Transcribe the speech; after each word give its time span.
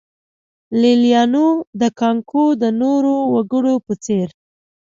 لېلیانو 0.81 1.47
د 1.79 1.81
کانګو 1.99 2.45
د 2.61 2.63
نورو 2.81 3.15
وګړو 3.33 3.75
په 3.85 3.93
څېر. 4.03 4.27